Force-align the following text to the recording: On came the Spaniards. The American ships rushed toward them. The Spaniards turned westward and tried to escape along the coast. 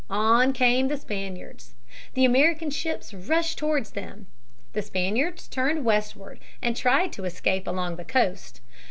On 0.09 0.51
came 0.51 0.87
the 0.87 0.97
Spaniards. 0.97 1.75
The 2.15 2.25
American 2.25 2.71
ships 2.71 3.13
rushed 3.13 3.59
toward 3.59 3.85
them. 3.85 4.25
The 4.73 4.81
Spaniards 4.81 5.47
turned 5.47 5.85
westward 5.85 6.39
and 6.59 6.75
tried 6.75 7.13
to 7.13 7.25
escape 7.25 7.67
along 7.67 7.97
the 7.97 8.03
coast. 8.05 8.61